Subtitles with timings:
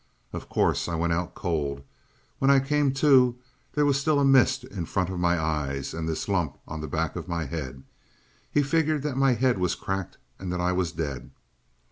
[0.33, 1.83] "Of course I went out cold.
[2.39, 3.35] When I came to
[3.75, 6.87] there was still a mist in front of my eyes and this lump on the
[6.87, 7.83] back of my head.
[8.51, 11.29] He'd figured that my head was cracked and that I was dead.